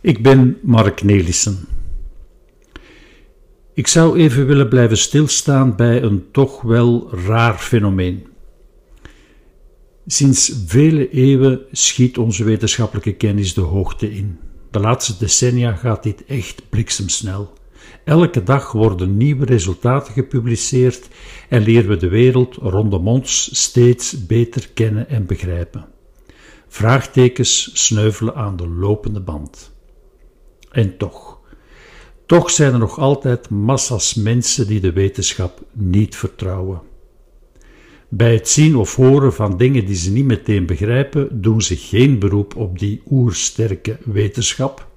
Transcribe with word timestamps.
Ik 0.00 0.22
ben 0.22 0.58
Mark 0.62 1.02
Nelissen. 1.02 1.68
Ik 3.74 3.86
zou 3.86 4.18
even 4.18 4.46
willen 4.46 4.68
blijven 4.68 4.96
stilstaan 4.96 5.76
bij 5.76 6.02
een 6.02 6.30
toch 6.32 6.62
wel 6.62 7.14
raar 7.26 7.58
fenomeen. 7.58 8.26
Sinds 10.06 10.52
vele 10.66 11.10
eeuwen 11.10 11.60
schiet 11.72 12.18
onze 12.18 12.44
wetenschappelijke 12.44 13.12
kennis 13.12 13.54
de 13.54 13.60
hoogte 13.60 14.10
in. 14.12 14.38
De 14.70 14.80
laatste 14.80 15.14
decennia 15.18 15.72
gaat 15.72 16.02
dit 16.02 16.24
echt 16.24 16.62
bliksemsnel. 16.68 17.52
Elke 18.04 18.42
dag 18.42 18.72
worden 18.72 19.16
nieuwe 19.16 19.44
resultaten 19.44 20.12
gepubliceerd 20.12 21.08
en 21.48 21.62
leren 21.62 21.88
we 21.88 21.96
de 21.96 22.08
wereld 22.08 22.54
rondom 22.54 23.08
ons 23.08 23.58
steeds 23.60 24.26
beter 24.26 24.68
kennen 24.74 25.08
en 25.08 25.26
begrijpen. 25.26 25.86
Vraagtekens 26.68 27.70
sneuvelen 27.72 28.34
aan 28.34 28.56
de 28.56 28.68
lopende 28.68 29.20
band. 29.20 29.76
En 30.70 30.96
toch, 30.96 31.38
toch 32.26 32.50
zijn 32.50 32.72
er 32.72 32.78
nog 32.78 32.98
altijd 32.98 33.50
massa's 33.50 34.14
mensen 34.14 34.66
die 34.66 34.80
de 34.80 34.92
wetenschap 34.92 35.62
niet 35.72 36.16
vertrouwen. 36.16 36.80
Bij 38.08 38.34
het 38.34 38.48
zien 38.48 38.76
of 38.76 38.96
horen 38.96 39.32
van 39.32 39.56
dingen 39.56 39.86
die 39.86 39.96
ze 39.96 40.10
niet 40.10 40.24
meteen 40.24 40.66
begrijpen, 40.66 41.40
doen 41.42 41.62
ze 41.62 41.76
geen 41.76 42.18
beroep 42.18 42.56
op 42.56 42.78
die 42.78 43.02
oersterke 43.10 43.98
wetenschap, 44.04 44.88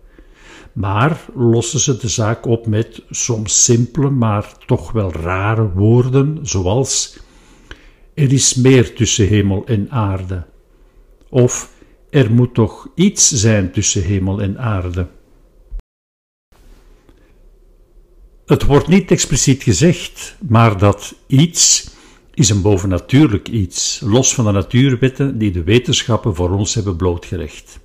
maar 0.73 1.25
lossen 1.35 1.79
ze 1.79 1.97
de 1.97 2.07
zaak 2.07 2.45
op 2.45 2.67
met 2.67 3.03
soms 3.09 3.63
simpele, 3.63 4.09
maar 4.09 4.53
toch 4.65 4.91
wel 4.91 5.11
rare 5.11 5.71
woorden, 5.71 6.39
zoals: 6.41 7.19
Er 8.13 8.33
is 8.33 8.55
meer 8.55 8.95
tussen 8.95 9.27
hemel 9.27 9.65
en 9.65 9.89
aarde, 9.89 10.45
of 11.29 11.71
Er 12.09 12.31
moet 12.31 12.53
toch 12.53 12.87
iets 12.95 13.31
zijn 13.31 13.71
tussen 13.71 14.03
hemel 14.03 14.41
en 14.41 14.59
aarde. 14.59 15.07
Het 18.51 18.65
wordt 18.65 18.87
niet 18.87 19.11
expliciet 19.11 19.63
gezegd, 19.63 20.35
maar 20.47 20.77
dat 20.77 21.15
iets 21.27 21.89
is 22.33 22.49
een 22.49 22.61
bovennatuurlijk 22.61 23.47
iets, 23.47 24.01
los 24.05 24.33
van 24.33 24.45
de 24.45 24.51
natuurwetten 24.51 25.37
die 25.37 25.51
de 25.51 25.63
wetenschappen 25.63 26.35
voor 26.35 26.49
ons 26.49 26.73
hebben 26.73 26.95
blootgelegd. 26.95 27.79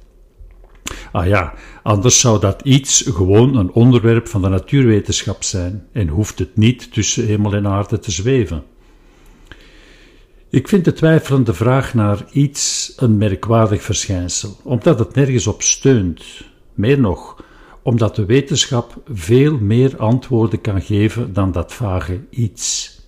Ah 1.13 1.27
ja, 1.27 1.55
anders 1.83 2.21
zou 2.21 2.41
dat 2.41 2.61
iets 2.63 3.05
gewoon 3.15 3.57
een 3.57 3.73
onderwerp 3.73 4.29
van 4.29 4.43
de 4.43 4.49
natuurwetenschap 4.49 5.43
zijn 5.43 5.87
en 5.93 6.09
hoeft 6.09 6.39
het 6.39 6.57
niet 6.57 6.93
tussen 6.93 7.27
hemel 7.27 7.55
en 7.55 7.67
aarde 7.67 7.99
te 7.99 8.11
zweven. 8.11 8.65
Ik 10.51 10.69
vind 10.69 10.85
de 10.85 10.93
twijfelende 10.93 11.55
vraag 11.55 11.95
naar 11.95 12.25
iets 12.33 12.93
een 12.97 13.19
merkwaardig 13.19 13.83
verschijnsel, 13.83 14.57
omdat 14.63 14.99
het 14.99 15.15
nergens 15.15 15.47
op 15.47 15.63
steunt. 15.63 16.25
Meer 16.75 17.01
nog, 17.01 17.45
omdat 17.87 18.17
de 18.17 18.25
wetenschap 18.25 19.03
veel 19.13 19.59
meer 19.59 19.97
antwoorden 19.97 20.61
kan 20.61 20.83
geven 20.83 21.33
dan 21.33 21.53
dat 21.53 21.73
vage 21.73 22.21
iets. 22.31 22.99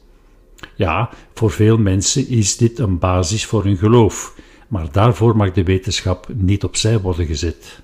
Ja, 0.75 1.11
voor 1.35 1.51
veel 1.51 1.79
mensen 1.79 2.29
is 2.29 2.57
dit 2.57 2.79
een 2.79 2.99
basis 2.99 3.47
voor 3.47 3.65
hun 3.65 3.77
geloof, 3.77 4.35
maar 4.69 4.93
daarvoor 4.93 5.37
mag 5.37 5.53
de 5.53 5.63
wetenschap 5.63 6.29
niet 6.35 6.65
opzij 6.65 7.01
worden 7.01 7.27
gezet. 7.27 7.83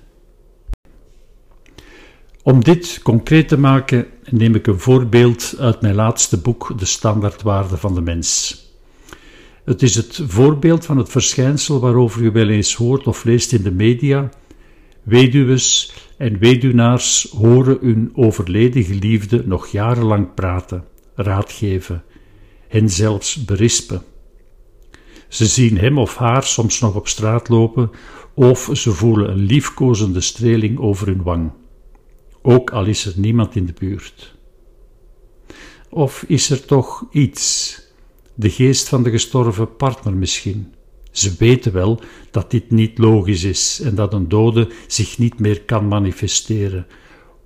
Om 2.43 2.63
dit 2.63 2.99
concreet 3.03 3.47
te 3.47 3.57
maken, 3.57 4.07
neem 4.29 4.55
ik 4.55 4.67
een 4.67 4.79
voorbeeld 4.79 5.55
uit 5.59 5.81
mijn 5.81 5.95
laatste 5.95 6.37
boek, 6.37 6.79
De 6.79 6.85
Standaardwaarde 6.85 7.77
van 7.77 7.95
de 7.95 8.01
Mens. 8.01 8.63
Het 9.65 9.81
is 9.81 9.95
het 9.95 10.21
voorbeeld 10.27 10.85
van 10.85 10.97
het 10.97 11.09
verschijnsel 11.09 11.79
waarover 11.79 12.23
je 12.23 12.31
wel 12.31 12.49
eens 12.49 12.75
hoort 12.75 13.07
of 13.07 13.23
leest 13.23 13.53
in 13.53 13.63
de 13.63 13.71
media. 13.71 14.29
Weduwes 15.03 15.93
en 16.17 16.37
weduwnaars 16.37 17.27
horen 17.31 17.77
hun 17.81 18.11
overleden 18.13 18.83
geliefde 18.83 19.43
nog 19.45 19.67
jarenlang 19.67 20.33
praten, 20.33 20.83
raadgeven, 21.15 22.03
hen 22.67 22.89
zelfs 22.89 23.45
berispen. 23.45 24.01
Ze 25.27 25.45
zien 25.45 25.77
hem 25.77 25.97
of 25.97 26.15
haar 26.15 26.43
soms 26.43 26.79
nog 26.79 26.95
op 26.95 27.07
straat 27.07 27.49
lopen, 27.49 27.91
of 28.33 28.69
ze 28.73 28.91
voelen 28.91 29.29
een 29.29 29.45
liefkozende 29.45 30.21
streling 30.21 30.79
over 30.79 31.07
hun 31.07 31.23
wang, 31.23 31.51
ook 32.41 32.69
al 32.69 32.85
is 32.85 33.05
er 33.05 33.13
niemand 33.15 33.55
in 33.55 33.65
de 33.65 33.73
buurt. 33.79 34.35
Of 35.89 36.23
is 36.27 36.49
er 36.49 36.65
toch 36.65 37.05
iets, 37.11 37.79
de 38.33 38.49
geest 38.49 38.89
van 38.89 39.03
de 39.03 39.09
gestorven 39.09 39.75
partner 39.75 40.13
misschien? 40.13 40.73
Ze 41.17 41.35
weten 41.37 41.73
wel 41.73 41.99
dat 42.31 42.51
dit 42.51 42.71
niet 42.71 42.97
logisch 42.97 43.43
is 43.43 43.79
en 43.83 43.95
dat 43.95 44.13
een 44.13 44.29
dode 44.29 44.69
zich 44.87 45.17
niet 45.17 45.39
meer 45.39 45.61
kan 45.61 45.87
manifesteren, 45.87 46.87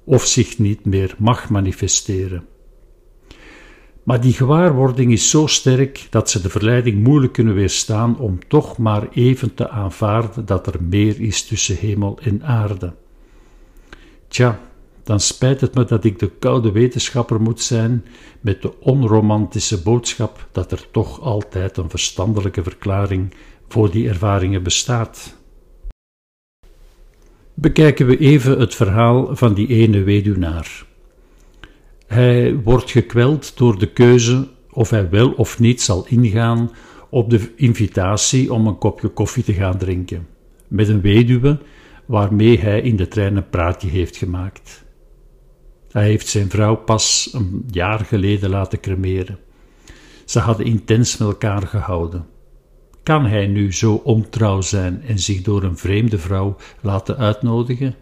of 0.04 0.26
zich 0.26 0.58
niet 0.58 0.86
meer 0.86 1.16
mag 1.18 1.50
manifesteren. 1.50 2.46
Maar 4.04 4.22
die 4.22 4.34
gewaarwording 4.34 5.12
is 5.12 5.30
zo 5.30 5.48
sterk 5.48 6.08
dat 6.10 6.30
ze 6.30 6.42
de 6.42 6.50
verleiding 6.50 7.04
moeilijk 7.04 7.34
kunnen 7.34 7.54
weerstaan 7.54 8.20
om 8.20 8.40
toch 8.48 8.78
maar 8.78 9.08
even 9.14 9.54
te 9.54 9.70
aanvaarden 9.70 10.46
dat 10.46 10.68
er 10.68 10.84
meer 10.84 11.22
is 11.22 11.44
tussen 11.44 11.76
hemel 11.76 12.20
en 12.22 12.44
aarde. 12.44 12.94
Tja, 14.28 14.60
dan 15.04 15.20
spijt 15.20 15.62
het 15.62 15.76
me 15.76 15.86
dat 15.86 16.04
ik 16.04 16.20
de 16.20 16.32
koude 16.40 16.72
wetenschapper 16.72 17.42
moet 17.42 17.62
zijn 17.62 18.06
met 18.42 18.62
de 18.62 18.80
onromantische 18.80 19.82
boodschap 19.82 20.48
dat 20.52 20.72
er 20.72 20.86
toch 20.92 21.22
altijd 21.22 21.78
een 21.78 21.90
verstandelijke 21.90 22.64
verklaring 22.64 23.34
voor 23.70 23.92
die 23.92 24.10
ervaringen 24.10 24.64
bestaat. 24.64 25.38
Bekijken 27.54 28.06
we 28.06 28.18
even 28.18 28.60
het 28.60 28.76
verhaal 28.76 29.36
van 29.36 29.54
die 29.54 29.68
ene 29.68 30.04
weduwnaar. 30.04 30.86
Hij 32.08 32.56
wordt 32.56 32.92
gekweld 32.92 33.58
door 33.58 33.80
de 33.80 33.92
keuze 33.92 34.48
of 34.72 34.90
hij 34.90 35.10
wel 35.10 35.32
of 35.32 35.60
niet 35.60 35.82
zal 35.82 36.06
ingaan 36.08 36.72
op 37.10 37.30
de 37.30 37.52
invitatie 37.56 38.54
om 38.54 38.68
een 38.68 38.78
kopje 38.78 39.08
koffie 39.08 39.44
te 39.44 39.54
gaan 39.54 39.78
drinken, 39.78 40.28
met 40.68 40.88
een 40.88 41.02
weduwe 41.02 41.60
waarmee 42.06 42.60
hij 42.60 42.82
in 42.82 42.96
de 42.96 43.08
trein 43.08 43.36
een 43.36 43.50
praatje 43.50 43.90
heeft 43.90 44.18
gemaakt. 44.18 44.86
Hij 45.92 46.04
heeft 46.04 46.28
zijn 46.28 46.50
vrouw 46.50 46.76
pas 46.76 47.30
een 47.34 47.64
jaar 47.72 48.00
geleden 48.00 48.50
laten 48.50 48.80
cremeren. 48.80 49.40
Ze 50.26 50.40
hadden 50.40 50.66
intens 50.66 51.18
met 51.18 51.28
elkaar 51.28 51.68
gehouden. 51.68 52.26
Kan 53.04 53.26
hij 53.26 53.48
nu 53.48 53.74
zo 53.74 53.94
ontrouw 53.94 54.62
zijn 54.62 55.02
en 55.04 55.20
zich 55.20 55.42
door 55.42 55.64
een 55.64 55.78
vreemde 55.78 56.18
vrouw 56.18 56.56
laten 56.82 57.18
uitnodigen? 57.18 57.96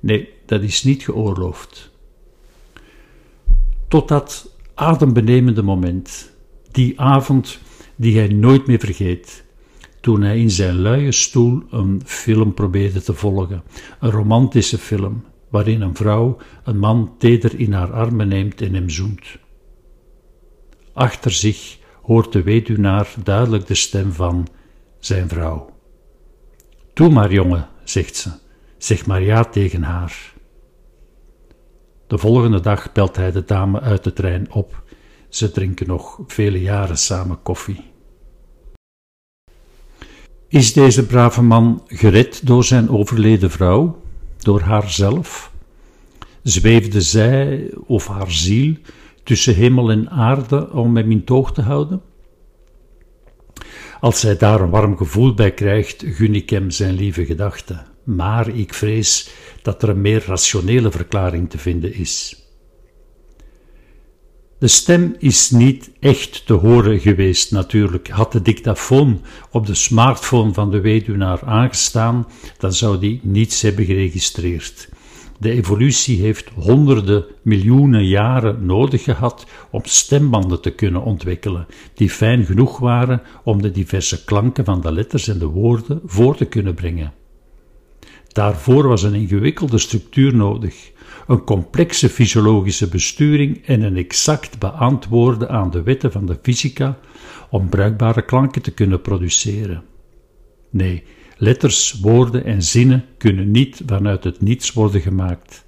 Nee, 0.00 0.28
dat 0.46 0.62
is 0.62 0.82
niet 0.82 1.02
geoorloofd. 1.02 1.90
Tot 3.88 4.08
dat 4.08 4.50
adembenemende 4.74 5.62
moment, 5.62 6.32
die 6.70 7.00
avond 7.00 7.58
die 7.96 8.18
hij 8.18 8.28
nooit 8.28 8.66
meer 8.66 8.78
vergeet, 8.78 9.44
toen 10.00 10.22
hij 10.22 10.38
in 10.38 10.50
zijn 10.50 10.78
luie 10.78 11.12
stoel 11.12 11.62
een 11.70 12.02
film 12.04 12.54
probeerde 12.54 13.02
te 13.02 13.14
volgen, 13.14 13.62
een 14.00 14.10
romantische 14.10 14.78
film, 14.78 15.24
waarin 15.48 15.80
een 15.80 15.96
vrouw 15.96 16.36
een 16.64 16.78
man 16.78 17.14
teder 17.18 17.58
in 17.60 17.72
haar 17.72 17.92
armen 17.92 18.28
neemt 18.28 18.60
en 18.60 18.74
hem 18.74 18.90
zoent. 18.90 19.38
Achter 20.92 21.30
zich 21.30 21.78
hoort 22.04 22.32
de 22.32 22.42
weduwnaar 22.42 23.14
duidelijk 23.22 23.66
de 23.66 23.74
stem 23.74 24.12
van 24.12 24.46
zijn 24.98 25.28
vrouw. 25.28 25.70
Doe 26.92 27.10
maar, 27.10 27.32
jongen, 27.32 27.68
zegt 27.84 28.16
ze, 28.16 28.30
zeg 28.78 29.06
maar 29.06 29.22
ja 29.22 29.44
tegen 29.44 29.82
haar. 29.82 30.32
De 32.06 32.18
volgende 32.18 32.60
dag 32.60 32.92
belt 32.92 33.16
hij 33.16 33.32
de 33.32 33.44
dame 33.44 33.80
uit 33.80 34.04
de 34.04 34.12
trein 34.12 34.52
op. 34.52 34.82
Ze 35.28 35.50
drinken 35.50 35.86
nog 35.86 36.20
vele 36.26 36.60
jaren 36.60 36.98
samen 36.98 37.42
koffie. 37.42 37.92
Is 40.48 40.72
deze 40.72 41.06
brave 41.06 41.42
man 41.42 41.82
gered 41.86 42.46
door 42.46 42.64
zijn 42.64 42.90
overleden 42.90 43.50
vrouw, 43.50 44.02
door 44.38 44.60
haarzelf? 44.60 45.52
Zweefde 46.42 47.00
zij 47.00 47.70
of 47.86 48.06
haar 48.06 48.30
ziel 48.30 48.74
tussen 49.24 49.54
hemel 49.54 49.90
en 49.90 50.10
aarde 50.10 50.70
om 50.70 50.96
hem 50.96 51.10
in 51.10 51.24
toog 51.24 51.52
te 51.52 51.62
houden? 51.62 52.02
Als 54.00 54.20
zij 54.20 54.36
daar 54.36 54.60
een 54.60 54.70
warm 54.70 54.96
gevoel 54.96 55.34
bij 55.34 55.54
krijgt, 55.54 56.04
gun 56.06 56.34
ik 56.34 56.50
hem 56.50 56.70
zijn 56.70 56.94
lieve 56.94 57.26
gedachten 57.26 57.92
maar 58.04 58.48
ik 58.48 58.74
vrees 58.74 59.30
dat 59.62 59.82
er 59.82 59.88
een 59.88 60.00
meer 60.00 60.24
rationele 60.26 60.90
verklaring 60.90 61.50
te 61.50 61.58
vinden 61.58 61.94
is. 61.94 62.38
De 64.58 64.68
stem 64.68 65.14
is 65.18 65.50
niet 65.50 65.90
echt 66.00 66.46
te 66.46 66.52
horen 66.52 67.00
geweest, 67.00 67.50
natuurlijk. 67.50 68.08
Had 68.08 68.32
de 68.32 68.42
dictafoon 68.42 69.22
op 69.50 69.66
de 69.66 69.74
smartphone 69.74 70.52
van 70.52 70.70
de 70.70 70.80
weduwnaar 70.80 71.44
aangestaan, 71.44 72.26
dan 72.58 72.72
zou 72.72 72.98
die 72.98 73.20
niets 73.22 73.62
hebben 73.62 73.84
geregistreerd. 73.84 74.88
De 75.44 75.50
evolutie 75.50 76.20
heeft 76.20 76.50
honderden 76.54 77.24
miljoenen 77.42 78.06
jaren 78.06 78.66
nodig 78.66 79.02
gehad 79.02 79.46
om 79.70 79.80
stembanden 79.84 80.60
te 80.60 80.70
kunnen 80.70 81.02
ontwikkelen, 81.02 81.66
die 81.94 82.10
fijn 82.10 82.44
genoeg 82.44 82.78
waren 82.78 83.22
om 83.42 83.62
de 83.62 83.70
diverse 83.70 84.24
klanken 84.24 84.64
van 84.64 84.80
de 84.80 84.92
letters 84.92 85.28
en 85.28 85.38
de 85.38 85.46
woorden 85.46 86.00
voor 86.04 86.36
te 86.36 86.44
kunnen 86.44 86.74
brengen. 86.74 87.12
Daarvoor 88.28 88.88
was 88.88 89.02
een 89.02 89.14
ingewikkelde 89.14 89.78
structuur 89.78 90.34
nodig, 90.34 90.90
een 91.26 91.44
complexe 91.44 92.08
fysiologische 92.08 92.88
besturing 92.88 93.66
en 93.66 93.82
een 93.82 93.96
exact 93.96 94.58
beantwoorden 94.58 95.48
aan 95.48 95.70
de 95.70 95.82
wetten 95.82 96.12
van 96.12 96.26
de 96.26 96.38
fysica 96.42 96.98
om 97.50 97.68
bruikbare 97.68 98.22
klanken 98.22 98.62
te 98.62 98.70
kunnen 98.70 99.00
produceren. 99.00 99.82
Nee, 100.70 101.02
letters, 101.36 102.00
woorden 102.00 102.44
en 102.44 102.62
zinnen 102.62 103.04
kunnen 103.18 103.50
niet 103.50 103.82
vanuit 103.86 104.24
het 104.24 104.40
niets 104.40 104.72
worden 104.72 105.00
gemaakt. 105.00 105.64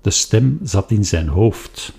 De 0.00 0.10
stem 0.10 0.58
zat 0.62 0.90
in 0.90 1.04
zijn 1.04 1.28
hoofd. 1.28 1.92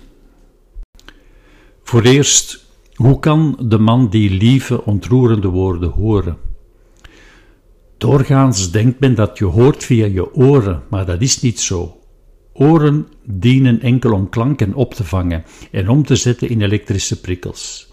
Voor 1.82 2.02
eerst, 2.02 2.66
hoe 2.94 3.18
kan 3.18 3.58
de 3.62 3.78
man 3.78 4.08
die 4.08 4.30
lieve, 4.30 4.84
ontroerende 4.84 5.48
woorden 5.48 5.90
horen? 5.90 6.36
Doorgaans 7.98 8.70
denkt 8.70 9.00
men 9.00 9.14
dat 9.14 9.38
je 9.38 9.44
hoort 9.44 9.84
via 9.84 10.06
je 10.06 10.34
oren, 10.34 10.82
maar 10.90 11.06
dat 11.06 11.20
is 11.20 11.40
niet 11.40 11.60
zo. 11.60 12.00
Oren 12.52 13.06
dienen 13.24 13.80
enkel 13.80 14.12
om 14.12 14.28
klanken 14.28 14.74
op 14.74 14.94
te 14.94 15.04
vangen 15.04 15.44
en 15.70 15.88
om 15.88 16.02
te 16.02 16.16
zetten 16.16 16.48
in 16.48 16.62
elektrische 16.62 17.20
prikkels. 17.20 17.90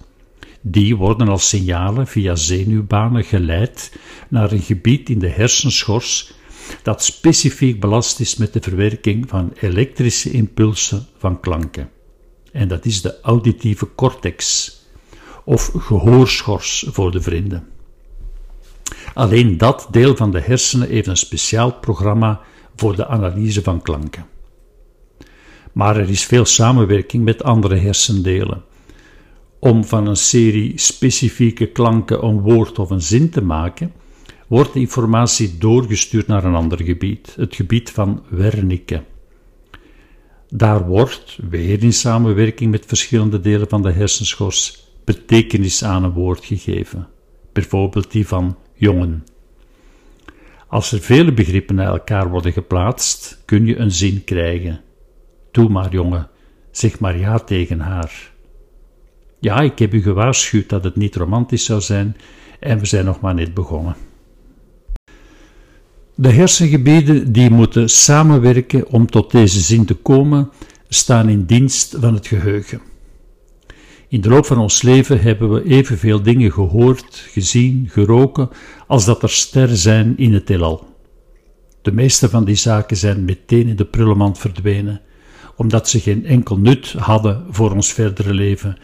Die 0.66 0.96
worden 0.96 1.28
als 1.28 1.50
signalen 1.50 2.08
via 2.08 2.36
zenuwbanen 2.36 3.24
geleid 3.24 3.98
naar 4.30 4.52
een 4.52 4.62
gebied 4.62 5.10
in 5.10 5.20
de 5.20 5.30
hersenschors 5.30 6.34
dat 6.84 7.04
specifiek 7.04 7.80
belast 7.80 8.20
is 8.20 8.36
met 8.36 8.54
de 8.54 8.62
verwerking 8.62 9.30
van 9.30 9.54
elektrische 9.60 10.32
impulsen 10.32 11.08
van 11.18 11.40
klanken. 11.40 11.90
En 12.52 12.68
dat 12.68 12.86
is 12.86 13.02
de 13.02 13.22
auditieve 13.22 13.88
cortex, 13.96 14.72
of 15.44 15.72
gehoorschors 15.78 16.86
voor 16.88 17.12
de 17.12 17.22
vrienden. 17.22 17.68
Alleen 19.14 19.58
dat 19.58 19.88
deel 19.92 20.16
van 20.16 20.32
de 20.32 20.42
hersenen 20.42 20.90
heeft 20.90 21.08
een 21.08 21.18
speciaal 21.18 21.74
programma 21.74 22.42
voor 22.76 22.96
de 22.96 23.08
analyse 23.08 23.62
van 23.62 23.82
klanken. 23.82 24.26
Maar 25.72 25.98
er 25.98 26.10
is 26.10 26.26
veel 26.26 26.46
samenwerking 26.46 27.24
met 27.24 27.44
andere 27.44 27.76
hersendelen. 27.76 28.64
Om 29.64 29.84
van 29.84 30.08
een 30.08 30.16
serie 30.16 30.72
specifieke 30.76 31.66
klanken 31.66 32.26
een 32.26 32.42
woord 32.42 32.80
of 32.80 32.90
een 32.90 33.02
zin 33.02 33.30
te 33.30 33.44
maken, 33.44 33.92
wordt 34.48 34.74
de 34.74 34.80
informatie 34.80 35.58
doorgestuurd 35.58 36.28
naar 36.28 36.44
een 36.44 36.56
ander 36.56 36.84
gebied, 36.84 37.34
het 37.36 37.56
gebied 37.56 37.92
van 37.92 38.24
Wernicke. 38.30 39.04
Daar 40.50 40.86
wordt, 40.88 41.38
weer 41.50 41.84
in 41.84 41.94
samenwerking 41.94 42.72
met 42.72 42.86
verschillende 42.86 43.40
delen 43.40 43.70
van 43.70 43.82
de 43.82 43.92
hersenschors, 43.92 44.88
betekenis 45.04 45.84
aan 45.84 46.04
een 46.04 46.12
woord 46.12 46.46
gegeven, 46.46 47.08
bijvoorbeeld 47.54 48.12
die 48.12 48.28
van 48.28 48.58
jongen. 48.74 49.24
Als 50.68 50.92
er 50.92 51.00
vele 51.00 51.34
begrippen 51.34 51.76
naar 51.76 51.88
elkaar 51.88 52.30
worden 52.30 52.54
geplaatst, 52.54 53.42
kun 53.46 53.66
je 53.66 53.78
een 53.78 53.92
zin 53.92 54.24
krijgen. 54.24 54.82
Doe 55.52 55.70
maar, 55.70 55.92
jongen, 55.92 56.30
zeg 56.72 57.00
maar 57.00 57.18
ja 57.18 57.40
tegen 57.40 57.80
haar. 57.80 58.33
Ja, 59.44 59.60
ik 59.60 59.80
heb 59.80 59.94
u 59.94 60.02
gewaarschuwd 60.02 60.70
dat 60.70 60.84
het 60.84 60.96
niet 60.96 61.16
romantisch 61.16 61.66
zou 61.66 61.82
zijn 61.82 62.18
en 62.60 62.80
we 62.80 62.86
zijn 62.86 63.06
nog 63.06 63.20
maar 63.20 63.34
net 63.34 63.54
begonnen. 63.54 63.96
De 66.16 66.30
hersengebieden 66.30 67.32
die 67.32 67.50
moeten 67.50 67.90
samenwerken 67.90 68.88
om 68.88 69.06
tot 69.06 69.32
deze 69.32 69.60
zin 69.60 69.86
te 69.86 69.94
komen, 69.94 70.52
staan 70.90 71.30
in 71.30 71.46
dienst 71.46 71.96
van 72.00 72.14
het 72.14 72.28
geheugen. 72.28 72.82
In 74.08 74.22
de 74.22 74.30
loop 74.30 74.46
van 74.46 74.58
ons 74.58 74.82
leven 74.82 75.22
hebben 75.22 75.54
we 75.54 75.64
evenveel 75.64 76.22
dingen 76.22 76.52
gehoord, 76.52 77.28
gezien, 77.30 77.90
geroken, 77.92 78.50
als 78.88 79.06
dat 79.06 79.24
er 79.24 79.30
sterren 79.30 79.78
zijn 79.78 80.18
in 80.18 80.34
het 80.34 80.48
heelal. 80.48 80.88
De 81.82 81.92
meeste 81.92 82.30
van 82.30 82.46
die 82.46 82.56
zaken 82.56 82.98
zijn 82.98 83.26
meteen 83.26 83.68
in 83.68 83.76
de 83.76 83.86
prullenmand 83.86 84.38
verdwenen, 84.38 85.02
omdat 85.56 85.90
ze 85.90 86.00
geen 86.00 86.26
enkel 86.26 86.58
nut 86.58 86.92
hadden 86.92 87.46
voor 87.50 87.72
ons 87.72 87.94
verdere 87.94 88.34
leven, 88.34 88.78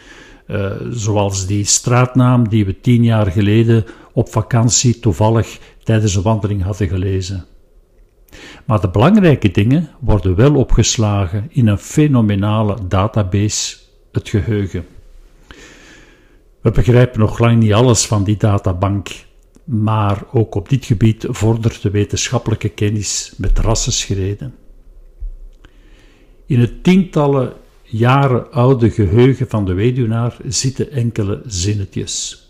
uh, 0.52 0.72
zoals 0.90 1.48
die 1.48 1.66
straatnaam 1.66 2.50
die 2.50 2.66
we 2.66 2.82
tien 2.82 3.04
jaar 3.04 3.32
geleden 3.32 3.86
op 4.14 4.30
vakantie 4.30 5.00
toevallig 5.00 5.60
tijdens 5.84 6.16
een 6.16 6.22
wandeling 6.22 6.64
hadden 6.64 6.88
gelezen. 6.88 7.46
Maar 8.66 8.82
de 8.82 8.90
belangrijke 8.90 9.52
dingen 9.52 9.90
worden 10.00 10.36
wel 10.36 10.56
opgeslagen 10.56 11.48
in 11.50 11.68
een 11.68 11.78
fenomenale 11.78 12.78
database, 12.88 13.78
het 14.12 14.30
geheugen. 14.30 14.86
We 16.62 16.72
begrijpen 16.72 17.20
nog 17.20 17.40
lang 17.40 17.60
niet 17.60 17.74
alles 17.74 18.06
van 18.06 18.24
die 18.24 18.38
databank, 18.38 19.10
maar 19.64 20.24
ook 20.32 20.56
op 20.56 20.70
dit 20.70 20.86
gebied 20.86 21.26
vordert 21.30 21.82
de 21.82 21.90
wetenschappelijke 21.90 22.70
kennis 22.70 23.34
met 23.38 23.60
rassenschreden. 23.60 24.56
In 26.46 26.60
het 26.60 26.84
tientallen 26.84 27.54
jaren 27.90 28.52
oude 28.52 28.90
geheugen 28.90 29.50
van 29.50 29.66
de 29.66 29.74
weduwnaar 29.74 30.38
zitten 30.46 30.92
enkele 30.92 31.42
zinnetjes. 31.46 32.44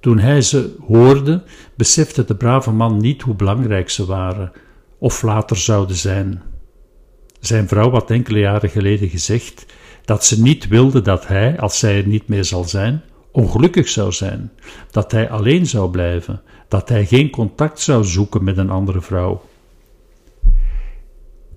Toen 0.00 0.18
hij 0.18 0.42
ze 0.42 0.74
hoorde, 0.86 1.42
besefte 1.74 2.24
de 2.24 2.34
brave 2.34 2.72
man 2.72 2.96
niet 2.96 3.22
hoe 3.22 3.34
belangrijk 3.34 3.90
ze 3.90 4.06
waren 4.06 4.52
of 4.98 5.22
later 5.22 5.56
zouden 5.56 5.96
zijn. 5.96 6.42
Zijn 7.40 7.68
vrouw 7.68 7.90
had 7.90 8.10
enkele 8.10 8.38
jaren 8.38 8.70
geleden 8.70 9.08
gezegd 9.08 9.66
dat 10.04 10.24
ze 10.24 10.42
niet 10.42 10.68
wilde 10.68 11.02
dat 11.02 11.26
hij, 11.26 11.60
als 11.60 11.78
zij 11.78 11.96
er 11.96 12.06
niet 12.06 12.28
meer 12.28 12.44
zal 12.44 12.64
zijn, 12.64 13.02
ongelukkig 13.32 13.88
zou 13.88 14.12
zijn, 14.12 14.50
dat 14.90 15.12
hij 15.12 15.30
alleen 15.30 15.66
zou 15.66 15.90
blijven, 15.90 16.40
dat 16.68 16.88
hij 16.88 17.06
geen 17.06 17.30
contact 17.30 17.80
zou 17.80 18.04
zoeken 18.04 18.44
met 18.44 18.58
een 18.58 18.70
andere 18.70 19.00
vrouw. 19.00 19.42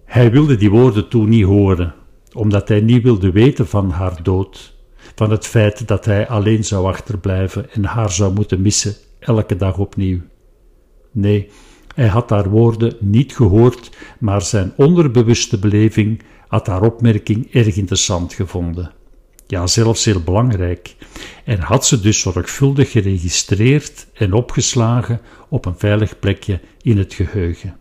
Hij 0.06 0.32
wilde 0.32 0.56
die 0.56 0.70
woorden 0.70 1.08
toen 1.08 1.30
niet 1.30 1.46
horen, 1.46 1.94
omdat 2.34 2.68
hij 2.68 2.82
niet 2.82 3.04
wilde 3.04 3.32
weten 3.32 3.68
van 3.68 3.90
haar 3.90 4.24
dood, 4.24 4.76
van 5.16 5.32
het 5.32 5.46
feit 5.46 5.88
dat 5.88 6.06
hij 6.06 6.28
alleen 6.28 6.64
zou 6.64 6.86
achterblijven 6.86 7.72
en 7.72 7.84
haar 7.84 8.12
zou 8.12 8.34
moeten 8.34 8.62
missen, 8.62 8.96
elke 9.20 9.56
dag 9.56 9.78
opnieuw. 9.78 10.20
Nee, 11.12 11.50
hij 11.96 12.08
had 12.08 12.30
haar 12.30 12.50
woorden 12.50 12.96
niet 13.00 13.36
gehoord, 13.36 13.98
maar 14.20 14.42
zijn 14.42 14.74
onderbewuste 14.76 15.60
beleving 15.60 16.22
had 16.48 16.68
haar 16.68 16.82
opmerking 16.82 17.54
erg 17.54 17.76
interessant 17.76 18.34
gevonden. 18.34 18.92
Ja, 19.48 19.68
zelfs 19.68 20.06
heel 20.06 20.22
belangrijk. 20.22 20.96
En 21.46 21.60
had 21.60 21.86
ze 21.86 22.00
dus 22.00 22.20
zorgvuldig 22.20 22.92
geregistreerd 22.92 24.08
en 24.14 24.34
opgeslagen 24.34 25.22
op 25.50 25.66
een 25.66 25.78
veilig 25.78 26.20
plekje 26.20 26.60
in 26.82 26.98
het 26.98 27.14
geheugen. 27.14 27.81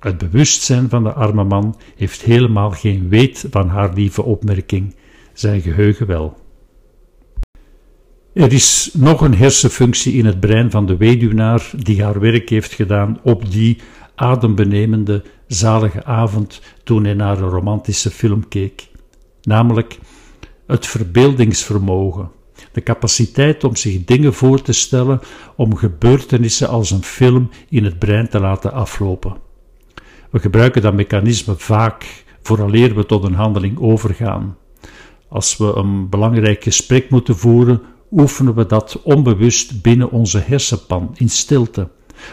Het 0.00 0.18
bewustzijn 0.18 0.88
van 0.88 1.02
de 1.02 1.12
arme 1.12 1.44
man 1.44 1.76
heeft 1.96 2.22
helemaal 2.22 2.70
geen 2.70 3.08
weet 3.08 3.46
van 3.50 3.68
haar 3.68 3.92
lieve 3.92 4.22
opmerking, 4.22 4.94
zijn 5.32 5.60
geheugen 5.60 6.06
wel. 6.06 6.36
Er 8.32 8.52
is 8.52 8.90
nog 8.92 9.20
een 9.20 9.34
hersenfunctie 9.34 10.12
in 10.12 10.26
het 10.26 10.40
brein 10.40 10.70
van 10.70 10.86
de 10.86 10.96
weduwnaar 10.96 11.70
die 11.76 12.02
haar 12.02 12.20
werk 12.20 12.48
heeft 12.48 12.72
gedaan 12.72 13.20
op 13.22 13.50
die 13.50 13.78
adembenemende, 14.14 15.24
zalige 15.46 16.04
avond 16.04 16.60
toen 16.84 17.04
hij 17.04 17.14
naar 17.14 17.38
een 17.38 17.48
romantische 17.48 18.10
film 18.10 18.48
keek, 18.48 18.88
namelijk 19.42 19.98
het 20.66 20.86
verbeeldingsvermogen, 20.86 22.30
de 22.72 22.82
capaciteit 22.82 23.64
om 23.64 23.76
zich 23.76 24.04
dingen 24.04 24.34
voor 24.34 24.62
te 24.62 24.72
stellen, 24.72 25.20
om 25.56 25.76
gebeurtenissen 25.76 26.68
als 26.68 26.90
een 26.90 27.04
film 27.04 27.50
in 27.68 27.84
het 27.84 27.98
brein 27.98 28.28
te 28.28 28.40
laten 28.40 28.72
aflopen. 28.72 29.47
We 30.30 30.38
gebruiken 30.38 30.82
dat 30.82 30.94
mechanisme 30.94 31.54
vaak 31.56 32.24
vooraleer 32.42 32.94
we 32.94 33.06
tot 33.06 33.24
een 33.24 33.34
handeling 33.34 33.78
overgaan. 33.80 34.56
Als 35.28 35.56
we 35.56 35.72
een 35.74 36.08
belangrijk 36.08 36.62
gesprek 36.62 37.10
moeten 37.10 37.36
voeren, 37.36 37.82
oefenen 38.10 38.54
we 38.54 38.66
dat 38.66 39.00
onbewust 39.02 39.82
binnen 39.82 40.10
onze 40.10 40.38
hersenpan 40.38 41.10
in 41.14 41.28
stilte, 41.28 41.88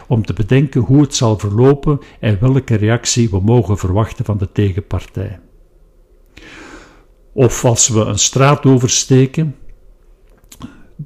om 0.07 0.25
te 0.25 0.33
bedenken 0.33 0.81
hoe 0.81 1.01
het 1.01 1.15
zal 1.15 1.39
verlopen 1.39 1.99
en 2.19 2.37
welke 2.39 2.75
reactie 2.75 3.29
we 3.29 3.39
mogen 3.39 3.77
verwachten 3.77 4.25
van 4.25 4.37
de 4.37 4.51
tegenpartij. 4.51 5.39
Of 7.33 7.65
als 7.65 7.87
we 7.87 7.99
een 7.99 8.19
straat 8.19 8.65
oversteken, 8.65 9.55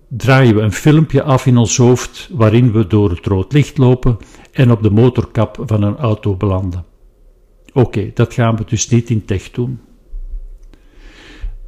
draaien 0.08 0.56
we 0.56 0.62
een 0.62 0.72
filmpje 0.72 1.24
af 1.24 1.46
in 1.46 1.58
ons 1.58 1.78
hoofd 1.78 2.30
waarin 2.32 2.72
we 2.72 2.88
door 2.88 3.10
het 3.10 3.26
rood 3.26 3.54
licht 3.54 3.78
lopen 3.78 4.18
en 4.52 4.72
op 4.72 4.84
de 4.84 4.92
motorkap 4.92 5.64
van 5.66 5.84
een 5.84 5.98
auto 5.98 6.36
belanden. 6.36 6.86
Oké, 7.74 8.12
dat 8.14 8.34
gaan 8.34 8.56
we 8.56 8.64
dus 8.66 8.90
niet 8.90 9.10
in 9.10 9.26
tech 9.26 9.52
doen. 9.52 9.80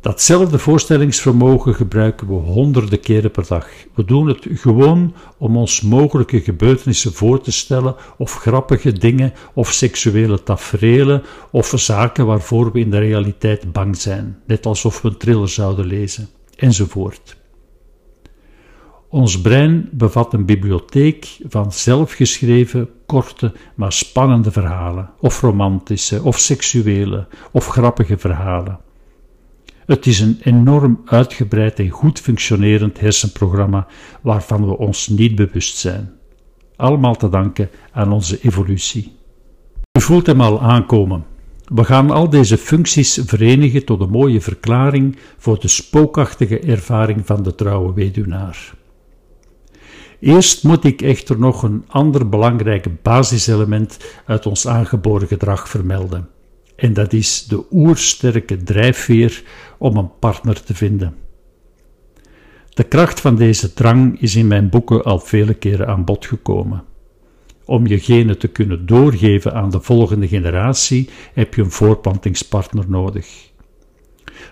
Datzelfde 0.02 0.60
voorstellingsvermogen 0.60 1.76
gebruiken 1.76 2.28
we 2.28 2.34
honderden 2.34 3.00
keren 3.00 3.32
per 3.32 3.48
dag. 3.48 3.68
We 3.96 4.06
doen 4.06 4.28
het 4.28 4.48
gewoon 4.54 5.14
om 5.38 5.58
ons 5.58 5.82
mogelijke 5.82 6.42
gebeurtenissen 6.42 7.14
voor 7.14 7.42
te 7.42 7.52
stellen, 7.52 7.96
of 8.18 8.34
grappige 8.36 8.94
dingen, 8.94 9.34
of 9.54 9.72
seksuele 9.72 10.44
taferelen, 10.44 11.24
of 11.52 11.74
zaken 11.76 12.26
waarvoor 12.26 12.72
we 12.72 12.80
in 12.80 12.92
de 12.92 13.00
realiteit 13.00 13.72
bang 13.72 13.98
zijn, 13.98 14.42
net 14.48 14.66
alsof 14.66 15.02
we 15.02 15.08
een 15.08 15.18
thriller 15.18 15.50
zouden 15.50 15.86
lezen, 15.86 16.30
enzovoort. 16.56 17.41
Ons 19.12 19.42
brein 19.42 19.90
bevat 19.92 20.34
een 20.34 20.46
bibliotheek 20.46 21.38
van 21.50 21.72
zelfgeschreven, 21.72 22.90
korte, 23.06 23.54
maar 23.76 23.94
spannende 23.94 24.52
verhalen, 24.52 25.10
of 25.20 25.42
romantische, 25.42 26.24
of 26.24 26.40
seksuele, 26.40 27.28
of 27.52 27.68
grappige 27.68 28.18
verhalen. 28.18 28.80
Het 29.86 30.06
is 30.06 30.20
een 30.20 30.40
enorm 30.44 31.02
uitgebreid 31.06 31.80
en 31.80 31.90
goed 31.90 32.20
functionerend 32.20 33.00
hersenprogramma 33.00 33.88
waarvan 34.22 34.66
we 34.68 34.78
ons 34.78 35.08
niet 35.08 35.36
bewust 35.36 35.78
zijn. 35.78 36.12
Allemaal 36.76 37.16
te 37.16 37.30
danken 37.30 37.70
aan 37.92 38.12
onze 38.12 38.42
evolutie. 38.42 39.16
U 39.98 40.02
voelt 40.02 40.26
hem 40.26 40.42
al 40.42 40.62
aankomen. 40.62 41.26
We 41.66 41.84
gaan 41.84 42.12
al 42.12 42.30
deze 42.30 42.58
functies 42.58 43.22
verenigen 43.26 43.86
tot 43.86 44.02
een 44.02 44.10
mooie 44.10 44.42
verklaring 44.42 45.18
voor 45.38 45.60
de 45.60 45.68
spookachtige 45.68 46.60
ervaring 46.60 47.26
van 47.26 47.44
de 47.44 47.56
trouwe 47.56 47.94
weduwnaar. 47.94 48.80
Eerst 50.22 50.64
moet 50.64 50.84
ik 50.84 51.02
echter 51.02 51.40
nog 51.40 51.64
een 51.64 51.84
ander 51.88 52.30
belangrijk 52.30 53.02
basiselement 53.02 53.98
uit 54.26 54.46
ons 54.46 54.68
aangeboren 54.68 55.28
gedrag 55.28 55.70
vermelden. 55.70 56.30
En 56.76 56.94
dat 56.94 57.14
is 57.14 57.46
de 57.46 57.64
oersterke 57.72 58.64
drijfveer 58.64 59.44
om 59.78 59.98
een 59.98 60.10
partner 60.20 60.64
te 60.64 60.76
vinden. 60.76 61.16
De 62.70 62.84
kracht 62.84 63.20
van 63.20 63.36
deze 63.36 63.74
drang 63.74 64.22
is 64.22 64.36
in 64.36 64.48
mijn 64.48 64.70
boeken 64.70 65.04
al 65.04 65.20
vele 65.20 65.54
keren 65.54 65.88
aan 65.88 66.06
bod 66.06 66.26
gekomen. 66.26 66.84
Om 67.66 67.88
je 67.88 68.00
genen 68.00 68.38
te 68.38 68.48
kunnen 68.48 68.86
doorgeven 68.86 69.54
aan 69.54 69.70
de 69.70 69.82
volgende 69.82 70.28
generatie 70.28 71.10
heb 71.34 71.54
je 71.54 71.62
een 71.62 71.72
voorplantingspartner 71.72 72.86
nodig. 72.88 73.51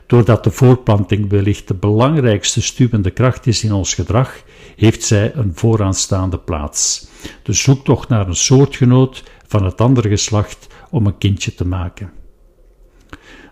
Doordat 0.06 0.44
de 0.44 0.52
voorplanting 0.52 1.30
wellicht 1.30 1.68
de 1.68 1.74
belangrijkste 1.74 2.62
stuwende 2.62 3.12
kracht 3.12 3.48
is 3.48 3.64
in 3.64 3.74
ons 3.74 3.94
gedrag, 3.94 4.44
heeft 4.76 5.04
zij 5.04 5.36
een 5.36 5.52
vooraanstaande 5.56 6.38
plaats. 6.38 7.08
De 7.44 7.54
zoektocht 7.54 8.10
naar 8.10 8.28
een 8.28 8.36
soortgenoot 8.36 9.24
van 9.48 9.66
het 9.66 9.82
andere 9.82 10.10
geslacht 10.10 10.68
om 10.90 11.06
een 11.06 11.18
kindje 11.18 11.56
te 11.56 11.66
maken. 11.66 12.12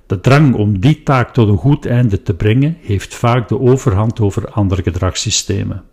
De 0.05 0.19
drang 0.19 0.55
om 0.55 0.79
die 0.79 1.03
taak 1.03 1.33
tot 1.33 1.47
een 1.47 1.57
goed 1.57 1.85
einde 1.85 2.23
te 2.23 2.33
brengen 2.33 2.77
heeft 2.81 3.15
vaak 3.15 3.47
de 3.47 3.59
overhand 3.59 4.19
over 4.19 4.51
andere 4.51 4.83
gedragssystemen. 4.83 5.83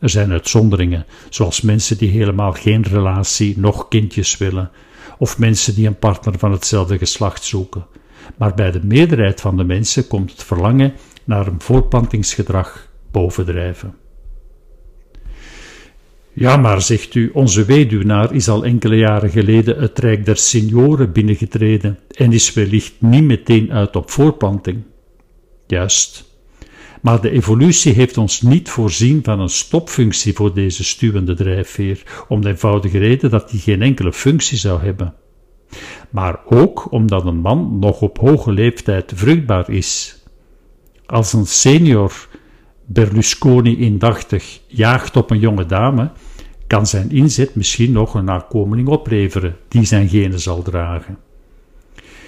Er 0.00 0.08
zijn 0.08 0.32
uitzonderingen, 0.32 1.06
zoals 1.28 1.60
mensen 1.60 1.98
die 1.98 2.10
helemaal 2.10 2.52
geen 2.52 2.82
relatie, 2.82 3.58
noch 3.58 3.88
kindjes 3.88 4.36
willen, 4.36 4.70
of 5.18 5.38
mensen 5.38 5.74
die 5.74 5.86
een 5.86 5.98
partner 5.98 6.38
van 6.38 6.52
hetzelfde 6.52 6.98
geslacht 6.98 7.44
zoeken. 7.44 7.86
Maar 8.36 8.54
bij 8.54 8.70
de 8.70 8.84
meerderheid 8.84 9.40
van 9.40 9.56
de 9.56 9.64
mensen 9.64 10.06
komt 10.06 10.30
het 10.30 10.44
verlangen 10.44 10.92
naar 11.24 11.46
een 11.46 11.60
voorplantingsgedrag 11.60 12.88
bovendrijven. 13.10 13.94
Ja, 16.32 16.56
maar 16.56 16.82
zegt 16.82 17.14
u, 17.14 17.30
onze 17.32 17.64
weduwnaar 17.64 18.34
is 18.34 18.48
al 18.48 18.64
enkele 18.64 18.96
jaren 18.96 19.30
geleden 19.30 19.80
het 19.80 19.98
Rijk 19.98 20.24
der 20.24 20.36
Senioren 20.36 21.12
binnengetreden 21.12 21.98
en 22.10 22.32
is 22.32 22.52
wellicht 22.52 22.94
niet 22.98 23.24
meteen 23.24 23.72
uit 23.72 23.96
op 23.96 24.10
voorplanting. 24.10 24.82
Juist. 25.66 26.24
Maar 27.02 27.20
de 27.20 27.30
evolutie 27.30 27.92
heeft 27.92 28.16
ons 28.16 28.42
niet 28.42 28.68
voorzien 28.68 29.20
van 29.22 29.40
een 29.40 29.48
stopfunctie 29.48 30.32
voor 30.32 30.54
deze 30.54 30.84
stuwende 30.84 31.34
drijfveer, 31.34 32.24
om 32.28 32.40
de 32.40 32.48
eenvoudige 32.48 32.98
reden 32.98 33.30
dat 33.30 33.50
die 33.50 33.60
geen 33.60 33.82
enkele 33.82 34.12
functie 34.12 34.58
zou 34.58 34.82
hebben. 34.82 35.14
Maar 36.10 36.40
ook 36.44 36.92
omdat 36.92 37.24
een 37.24 37.40
man 37.40 37.78
nog 37.78 38.00
op 38.00 38.18
hoge 38.18 38.52
leeftijd 38.52 39.12
vruchtbaar 39.14 39.70
is. 39.70 40.22
Als 41.06 41.32
een 41.32 41.46
senior 41.46 42.28
Berlusconi 42.86 43.78
indachtig 43.78 44.60
jaagt 44.66 45.16
op 45.16 45.30
een 45.30 45.38
jonge 45.38 45.66
dame, 45.66 46.10
kan 46.66 46.86
zijn 46.86 47.10
inzet 47.10 47.54
misschien 47.54 47.92
nog 47.92 48.14
een 48.14 48.24
nakomeling 48.24 48.88
opleveren 48.88 49.56
die 49.68 49.84
zijn 49.84 50.08
genen 50.08 50.40
zal 50.40 50.62
dragen. 50.62 51.18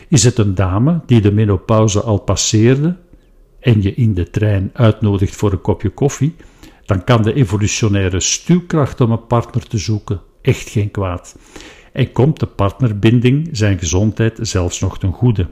Is 0.09 0.25
het 0.25 0.39
een 0.39 0.55
dame 0.55 1.01
die 1.07 1.21
de 1.21 1.33
menopauze 1.33 2.01
al 2.01 2.19
passeerde 2.19 2.97
en 3.61 3.83
je 3.83 3.95
in 3.95 4.15
de 4.15 4.31
trein 4.31 4.71
uitnodigt 4.73 5.37
voor 5.37 5.53
een 5.53 5.61
kopje 5.61 5.91
koffie, 5.91 6.35
dan 6.85 7.05
kan 7.05 7.23
de 7.23 7.33
evolutionaire 7.33 8.21
stuwkracht 8.21 9.01
om 9.01 9.11
een 9.11 9.27
partner 9.27 9.67
te 9.67 9.79
zoeken 9.79 10.21
echt 10.43 10.69
geen 10.69 10.91
kwaad. 10.91 11.37
En 11.93 12.13
komt 12.13 12.41
de 12.41 12.47
partnerbinding 12.47 13.49
zijn 13.53 13.79
gezondheid 13.79 14.39
zelfs 14.41 14.81
nog 14.81 14.99
ten 14.99 15.13
goede. 15.13 15.49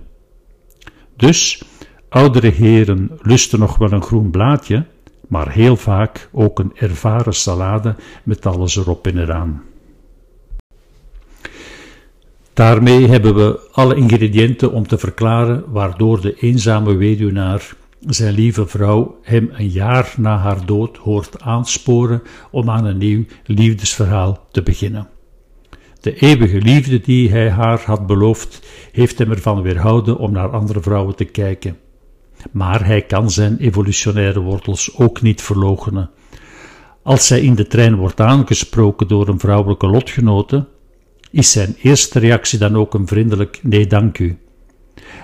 Dus, 1.17 1.63
oudere 2.09 2.49
heren 2.49 3.11
lusten 3.23 3.59
nog 3.59 3.77
wel 3.77 3.93
een 3.93 4.03
groen 4.03 4.31
blaadje, 4.31 4.85
maar 5.29 5.53
heel 5.53 5.77
vaak 5.77 6.29
ook 6.33 6.59
een 6.59 6.73
ervaren 6.75 7.35
salade 7.35 7.95
met 8.25 8.47
alles 8.47 8.77
erop 8.77 9.07
en 9.07 9.19
eraan. 9.19 9.63
Daarmee 12.53 13.07
hebben 13.07 13.35
we 13.35 13.69
alle 13.73 13.95
ingrediënten 13.95 14.73
om 14.73 14.87
te 14.87 14.99
verklaren 14.99 15.65
waardoor 15.73 16.21
de 16.21 16.35
eenzame 16.35 16.95
weduwnaar 16.95 17.77
zijn 18.01 18.35
lieve 18.35 18.67
vrouw 18.67 19.19
hem 19.23 19.51
een 19.53 19.69
jaar 19.69 20.15
na 20.17 20.37
haar 20.37 20.67
dood 20.67 20.97
hoort 20.97 21.41
aansporen 21.43 22.23
om 22.51 22.71
aan 22.71 22.85
een 22.85 22.99
nieuw 22.99 23.25
liefdesverhaal 23.45 24.47
te 24.51 24.63
beginnen. 24.63 25.09
De 26.01 26.15
eeuwige 26.15 26.61
liefde 26.61 27.01
die 27.01 27.31
hij 27.31 27.51
haar 27.51 27.83
had 27.85 28.07
beloofd, 28.07 28.67
heeft 28.93 29.19
hem 29.19 29.31
ervan 29.31 29.63
weerhouden 29.63 30.19
om 30.19 30.33
naar 30.33 30.51
andere 30.51 30.81
vrouwen 30.81 31.17
te 31.17 31.25
kijken. 31.25 31.77
Maar 32.51 32.87
hij 32.87 33.03
kan 33.03 33.31
zijn 33.31 33.59
evolutionaire 33.59 34.41
wortels 34.41 34.97
ook 34.97 35.23
niet 35.23 35.43
verloochenen. 35.43 36.11
Als 37.03 37.29
hij 37.29 37.41
in 37.41 37.55
de 37.55 37.67
trein 37.67 37.97
wordt 37.97 38.21
aangesproken 38.21 39.09
door 39.09 39.29
een 39.29 39.39
vrouwelijke 39.39 39.87
lotgenote, 39.87 40.67
is 41.31 41.53
zijn 41.53 41.77
eerste 41.83 42.19
reactie 42.19 42.59
dan 42.59 42.77
ook 42.77 42.95
een 42.95 43.07
vriendelijk 43.07 43.61
nee 43.63 43.87
dank 43.87 44.19
u. 44.19 44.39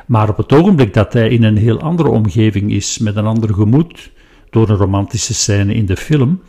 Maar 0.06 0.28
op 0.28 0.36
het 0.36 0.52
ogenblik 0.52 0.94
dat 0.94 1.12
hij 1.12 1.28
in 1.28 1.42
een 1.42 1.56
heel 1.56 1.80
andere 1.80 2.08
omgeving 2.08 2.72
is, 2.72 2.98
met 2.98 3.16
een 3.16 3.26
ander 3.26 3.54
gemoed, 3.54 4.10
door 4.50 4.68
een 4.68 4.76
romantische 4.76 5.34
scène 5.34 5.74
in 5.74 5.86
de 5.86 5.96
film, 5.96 6.40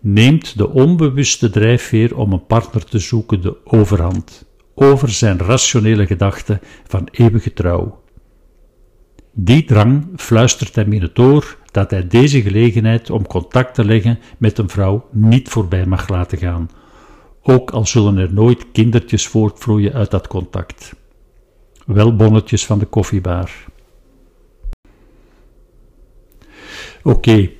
neemt 0.00 0.58
de 0.58 0.70
onbewuste 0.70 1.50
drijfveer 1.50 2.16
om 2.16 2.32
een 2.32 2.46
partner 2.46 2.84
te 2.84 2.98
zoeken 2.98 3.40
de 3.40 3.56
overhand 3.64 4.44
over 4.74 5.08
zijn 5.08 5.38
rationele 5.38 6.06
gedachte 6.06 6.60
van 6.86 7.08
eeuwige 7.10 7.52
trouw. 7.52 8.02
Die 9.32 9.64
drang 9.64 10.08
fluistert 10.16 10.74
hem 10.74 10.92
in 10.92 11.02
het 11.02 11.18
oor 11.18 11.58
dat 11.70 11.90
hij 11.90 12.06
deze 12.06 12.42
gelegenheid 12.42 13.10
om 13.10 13.26
contact 13.26 13.74
te 13.74 13.84
leggen 13.84 14.18
met 14.38 14.58
een 14.58 14.68
vrouw 14.68 15.08
niet 15.12 15.48
voorbij 15.48 15.86
mag 15.86 16.08
laten 16.08 16.38
gaan, 16.38 16.70
ook 17.42 17.70
al 17.70 17.86
zullen 17.86 18.16
er 18.16 18.32
nooit 18.32 18.66
kindertjes 18.72 19.26
voortvloeien 19.26 19.92
uit 19.92 20.10
dat 20.10 20.26
contact. 20.26 20.94
Wel 21.86 22.16
bonnetjes 22.16 22.66
van 22.66 22.78
de 22.78 22.86
koffiebar. 22.86 23.50
Oké, 27.02 27.50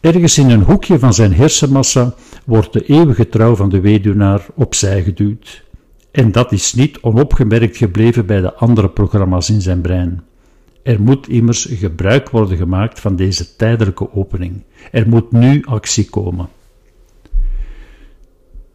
ergens 0.00 0.38
in 0.38 0.50
een 0.50 0.62
hoekje 0.62 0.98
van 0.98 1.14
zijn 1.14 1.34
hersenmassa 1.34 2.14
wordt 2.44 2.72
de 2.72 2.84
eeuwige 2.84 3.28
trouw 3.28 3.56
van 3.56 3.68
de 3.68 3.80
weduwnaar 3.80 4.46
opzij 4.54 5.02
geduwd. 5.02 5.64
En 6.10 6.32
dat 6.32 6.52
is 6.52 6.74
niet 6.74 6.98
onopgemerkt 7.00 7.76
gebleven 7.76 8.26
bij 8.26 8.40
de 8.40 8.54
andere 8.54 8.88
programma's 8.88 9.50
in 9.50 9.60
zijn 9.60 9.80
brein. 9.80 10.22
Er 10.82 11.00
moet 11.00 11.28
immers 11.28 11.68
gebruik 11.70 12.30
worden 12.30 12.56
gemaakt 12.56 13.00
van 13.00 13.16
deze 13.16 13.56
tijdelijke 13.56 14.14
opening. 14.14 14.62
Er 14.92 15.08
moet 15.08 15.32
nu 15.32 15.62
actie 15.64 16.10
komen. 16.10 16.48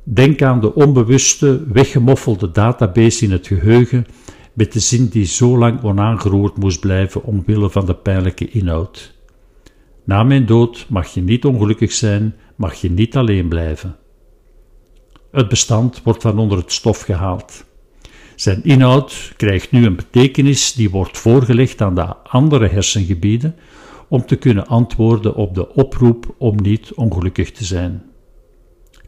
Denk 0.03 0.41
aan 0.41 0.61
de 0.61 0.73
onbewuste, 0.73 1.63
weggemoffelde 1.71 2.51
database 2.51 3.23
in 3.25 3.31
het 3.31 3.47
geheugen 3.47 4.05
met 4.53 4.73
de 4.73 4.79
zin 4.79 5.07
die 5.07 5.25
zo 5.25 5.57
lang 5.57 5.83
onaangeroerd 5.83 6.57
moest 6.57 6.79
blijven 6.79 7.23
omwille 7.23 7.69
van 7.69 7.85
de 7.85 7.95
pijnlijke 7.95 8.49
inhoud. 8.49 9.14
Na 10.05 10.23
mijn 10.23 10.45
dood 10.45 10.85
mag 10.89 11.07
je 11.07 11.21
niet 11.21 11.45
ongelukkig 11.45 11.91
zijn, 11.91 12.35
mag 12.55 12.73
je 12.73 12.91
niet 12.91 13.15
alleen 13.15 13.47
blijven. 13.47 13.95
Het 15.31 15.47
bestand 15.47 16.03
wordt 16.03 16.21
van 16.21 16.39
onder 16.39 16.57
het 16.57 16.71
stof 16.71 17.01
gehaald. 17.01 17.65
Zijn 18.35 18.63
inhoud 18.63 19.33
krijgt 19.37 19.71
nu 19.71 19.85
een 19.85 19.95
betekenis 19.95 20.73
die 20.73 20.89
wordt 20.89 21.17
voorgelegd 21.17 21.81
aan 21.81 21.95
de 21.95 22.15
andere 22.23 22.67
hersengebieden 22.67 23.55
om 24.07 24.25
te 24.25 24.35
kunnen 24.35 24.67
antwoorden 24.67 25.35
op 25.35 25.55
de 25.55 25.73
oproep 25.73 26.35
om 26.37 26.55
niet 26.61 26.93
ongelukkig 26.93 27.51
te 27.51 27.65
zijn. 27.65 28.03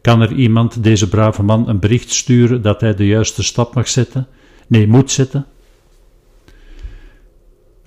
Kan 0.00 0.20
er 0.20 0.32
iemand 0.32 0.82
deze 0.82 1.08
brave 1.08 1.42
man 1.42 1.68
een 1.68 1.78
bericht 1.78 2.10
sturen 2.10 2.62
dat 2.62 2.80
hij 2.80 2.94
de 2.94 3.06
juiste 3.06 3.42
stap 3.42 3.74
mag 3.74 3.88
zetten? 3.88 4.26
Nee, 4.66 4.86
moet 4.86 5.10
zetten? 5.10 5.46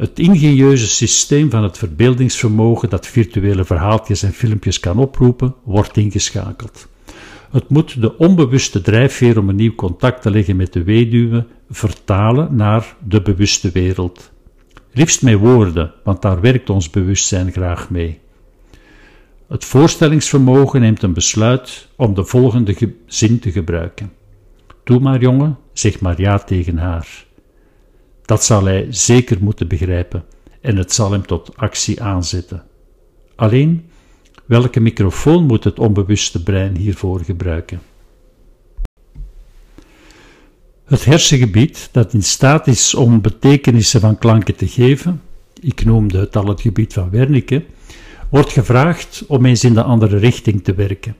Het 0.01 0.20
ingenieuze 0.20 0.88
systeem 0.88 1.50
van 1.50 1.63
het 1.63 1.77
verbeeldingsvermogen 1.77 2.89
dat 2.89 3.08
virtuele 3.08 3.65
verhaaltjes 3.65 4.24
en 4.24 4.34
filmpjes 4.34 4.79
kan 4.79 4.98
oproepen, 4.98 5.55
wordt 5.63 5.98
ingeschakeld. 5.98 6.88
Het 7.51 7.70
moet 7.70 8.01
de 8.01 8.17
onbewuste 8.17 8.81
drijfveer 8.81 9.39
om 9.39 9.50
een 9.50 9.55
nieuw 9.55 9.75
contact 9.75 10.22
te 10.22 10.31
leggen 10.31 10.55
met 10.55 10.74
de 10.74 10.84
weduwe 10.84 11.46
vertalen 11.70 12.55
naar 12.55 12.96
de 13.08 13.22
bewuste 13.22 13.72
wereld. 13.72 14.31
Liefst 14.91 15.22
met 15.22 15.39
woorden, 15.39 15.93
want 16.03 16.22
daar 16.22 16.41
werkt 16.41 16.70
ons 16.70 16.89
bewustzijn 16.89 17.51
graag 17.51 17.89
mee. 17.89 18.20
Het 19.48 19.65
voorstellingsvermogen 19.65 20.81
neemt 20.81 21.03
een 21.03 21.13
besluit 21.13 21.88
om 21.96 22.13
de 22.13 22.25
volgende 22.25 22.93
zin 23.05 23.39
te 23.39 23.51
gebruiken. 23.51 24.12
Doe 24.84 25.00
maar, 25.00 25.20
jongen, 25.20 25.58
zeg 25.74 26.00
maar 26.00 26.22
ja 26.22 26.38
tegen 26.38 26.77
haar. 26.77 27.29
Dat 28.32 28.44
zal 28.44 28.66
hij 28.66 28.88
zeker 28.90 29.38
moeten 29.42 29.68
begrijpen 29.68 30.24
en 30.62 30.78
het 30.78 30.94
zal 30.94 31.12
hem 31.12 31.26
tot 31.26 31.58
actie 31.58 32.02
aanzetten. 32.02 32.64
Alleen, 33.36 33.90
welke 34.46 34.80
microfoon 34.80 35.46
moet 35.46 35.64
het 35.64 35.80
onbewuste 35.80 36.44
brein 36.44 36.76
hiervoor 36.76 37.20
gebruiken? 37.20 37.82
Het 40.86 41.06
hersengebied 41.06 41.90
dat 41.92 42.14
in 42.14 42.24
staat 42.24 42.68
is 42.68 42.96
om 42.96 43.22
betekenissen 43.22 44.02
van 44.02 44.18
klanken 44.18 44.56
te 44.56 44.68
geven, 44.68 45.22
ik 45.62 45.86
noemde 45.86 46.20
het 46.20 46.36
al 46.36 46.48
het 46.48 46.62
gebied 46.62 46.94
van 46.94 47.10
Wernicke, 47.10 47.66
wordt 48.30 48.52
gevraagd 48.52 49.24
om 49.28 49.46
eens 49.46 49.64
in 49.64 49.74
de 49.74 49.84
andere 49.84 50.18
richting 50.18 50.64
te 50.64 50.74
werken. 50.74 51.16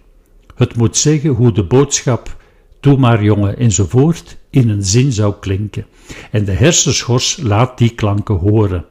Het 0.56 0.76
moet 0.76 0.98
zeggen 0.98 1.30
hoe 1.30 1.52
de 1.52 1.64
boodschap 1.64 2.41
Doe 2.82 2.98
maar 2.98 3.24
jongen 3.24 3.58
enzovoort 3.58 4.38
in 4.50 4.70
een 4.70 4.84
zin 4.84 5.12
zou 5.12 5.34
klinken. 5.40 5.86
En 6.32 6.46
de 6.46 6.52
hersenschors 6.52 7.38
laat 7.42 7.78
die 7.78 7.96
klanken 7.96 8.36
horen. 8.36 8.86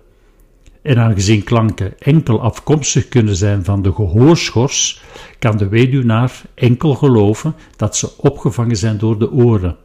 En 0.82 0.98
aangezien 0.98 1.44
klanken 1.44 1.98
enkel 1.98 2.40
afkomstig 2.40 3.08
kunnen 3.08 3.36
zijn 3.36 3.64
van 3.64 3.82
de 3.82 3.92
gehoorschors, 3.92 5.02
kan 5.38 5.56
de 5.56 5.68
weduwnaar 5.68 6.42
enkel 6.54 6.94
geloven 6.94 7.54
dat 7.76 7.96
ze 7.96 8.18
opgevangen 8.18 8.76
zijn 8.76 8.98
door 8.98 9.18
de 9.18 9.30
oren. 9.30 9.76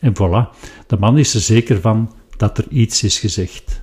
En 0.00 0.12
voilà, 0.12 0.58
de 0.86 0.96
man 0.98 1.18
is 1.18 1.34
er 1.34 1.40
zeker 1.40 1.80
van 1.80 2.12
dat 2.36 2.58
er 2.58 2.66
iets 2.68 3.02
is 3.02 3.18
gezegd. 3.18 3.82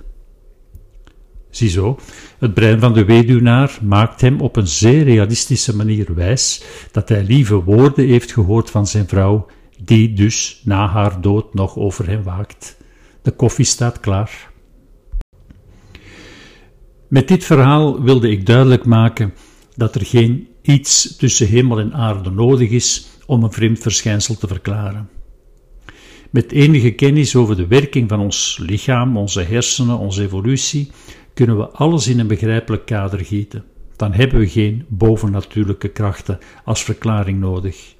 Ziezo, 1.50 1.98
het 2.38 2.54
brein 2.54 2.80
van 2.80 2.92
de 2.92 3.04
weduwnaar 3.04 3.78
maakt 3.82 4.20
hem 4.20 4.40
op 4.40 4.56
een 4.56 4.66
zeer 4.66 5.04
realistische 5.04 5.76
manier 5.76 6.14
wijs 6.14 6.62
dat 6.90 7.08
hij 7.08 7.24
lieve 7.24 7.62
woorden 7.62 8.06
heeft 8.06 8.32
gehoord 8.32 8.70
van 8.70 8.86
zijn 8.86 9.08
vrouw, 9.08 9.46
die 9.84 10.12
dus 10.12 10.60
na 10.64 10.86
haar 10.86 11.20
dood 11.20 11.54
nog 11.54 11.76
over 11.76 12.08
hem 12.08 12.22
waakt. 12.22 12.76
De 13.22 13.30
koffie 13.30 13.64
staat 13.64 14.00
klaar. 14.00 14.50
Met 17.08 17.28
dit 17.28 17.44
verhaal 17.44 18.02
wilde 18.02 18.30
ik 18.30 18.46
duidelijk 18.46 18.84
maken 18.84 19.34
dat 19.76 19.94
er 19.94 20.06
geen 20.06 20.48
iets 20.62 21.16
tussen 21.16 21.46
hemel 21.46 21.78
en 21.78 21.94
aarde 21.94 22.30
nodig 22.30 22.70
is 22.70 23.06
om 23.26 23.42
een 23.42 23.52
vreemd 23.52 23.78
verschijnsel 23.78 24.36
te 24.36 24.46
verklaren. 24.46 25.08
Met 26.30 26.52
enige 26.52 26.90
kennis 26.90 27.36
over 27.36 27.56
de 27.56 27.66
werking 27.66 28.08
van 28.08 28.20
ons 28.20 28.58
lichaam, 28.60 29.16
onze 29.16 29.42
hersenen, 29.42 29.98
onze 29.98 30.22
evolutie, 30.22 30.90
kunnen 31.34 31.58
we 31.58 31.68
alles 31.68 32.06
in 32.06 32.18
een 32.18 32.26
begrijpelijk 32.26 32.86
kader 32.86 33.24
gieten. 33.24 33.64
Dan 33.96 34.12
hebben 34.12 34.40
we 34.40 34.48
geen 34.48 34.84
bovennatuurlijke 34.88 35.88
krachten 35.88 36.38
als 36.64 36.82
verklaring 36.82 37.40
nodig. 37.40 37.94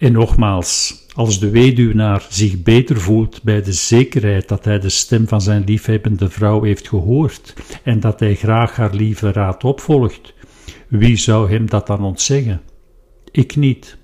En 0.00 0.12
nogmaals, 0.12 1.04
als 1.12 1.40
de 1.40 1.50
weduwnaar 1.50 2.26
zich 2.28 2.62
beter 2.62 3.00
voelt 3.00 3.42
bij 3.42 3.62
de 3.62 3.72
zekerheid 3.72 4.48
dat 4.48 4.64
hij 4.64 4.78
de 4.78 4.88
stem 4.88 5.28
van 5.28 5.40
zijn 5.40 5.64
liefhebbende 5.64 6.30
vrouw 6.30 6.62
heeft 6.62 6.88
gehoord 6.88 7.54
en 7.84 8.00
dat 8.00 8.20
hij 8.20 8.34
graag 8.34 8.76
haar 8.76 8.94
lieve 8.94 9.32
raad 9.32 9.64
opvolgt, 9.64 10.34
wie 10.88 11.16
zou 11.16 11.50
hem 11.50 11.66
dat 11.66 11.86
dan 11.86 12.04
ontzeggen? 12.04 12.60
Ik 13.30 13.56
niet. 13.56 13.98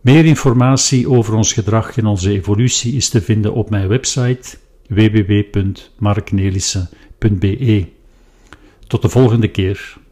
Meer 0.00 0.24
informatie 0.24 1.08
over 1.08 1.34
ons 1.34 1.52
gedrag 1.52 1.96
en 1.96 2.06
onze 2.06 2.30
evolutie 2.30 2.94
is 2.94 3.08
te 3.08 3.22
vinden 3.22 3.52
op 3.52 3.70
mijn 3.70 3.88
website 3.88 4.56
www.marknelissen.be. 4.88 7.86
Tot 8.86 9.02
de 9.02 9.08
volgende 9.08 9.48
keer. 9.48 10.02